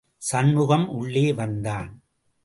[0.17, 2.01] சண்முகம் உள்ளே வந்தான்.